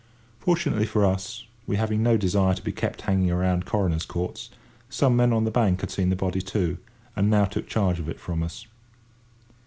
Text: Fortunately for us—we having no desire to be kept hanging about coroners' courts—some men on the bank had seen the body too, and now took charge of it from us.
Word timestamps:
Fortunately 0.39 0.87
for 0.87 1.05
us—we 1.05 1.75
having 1.75 2.01
no 2.01 2.17
desire 2.17 2.55
to 2.55 2.61
be 2.63 2.71
kept 2.71 3.03
hanging 3.03 3.29
about 3.29 3.65
coroners' 3.65 4.03
courts—some 4.03 5.15
men 5.15 5.31
on 5.31 5.43
the 5.43 5.51
bank 5.51 5.81
had 5.81 5.91
seen 5.91 6.09
the 6.09 6.15
body 6.15 6.41
too, 6.41 6.79
and 7.15 7.29
now 7.29 7.45
took 7.45 7.67
charge 7.67 7.99
of 7.99 8.09
it 8.09 8.19
from 8.19 8.41
us. 8.41 8.65